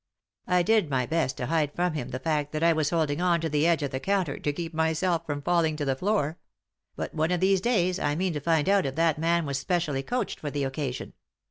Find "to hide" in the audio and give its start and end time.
1.37-1.75